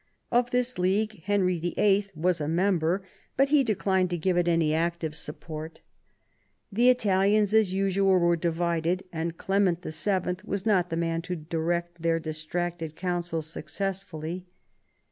Of 0.31 0.49
this 0.49 0.79
League 0.79 1.25
Henry 1.25 1.61
VHL 1.61 2.15
was 2.17 2.41
a 2.41 2.47
member, 2.47 3.03
but 3.37 3.49
he 3.49 3.63
declined 3.63 4.09
to 4.09 4.17
give 4.17 4.35
it 4.35 4.47
any 4.47 4.73
active 4.73 5.15
support 5.15 5.81
The 6.71 6.89
Italians, 6.89 7.53
as 7.53 7.71
usual, 7.71 8.17
were 8.17 8.35
divided, 8.35 9.03
and 9.13 9.37
Clement 9.37 9.83
VIL 9.83 10.35
was 10.43 10.65
not 10.65 10.89
the 10.89 10.97
man 10.97 11.21
to 11.21 11.35
directtheir 11.37 12.19
distracted 12.19 12.95
councils 12.95 13.45
successfully. 13.45 14.47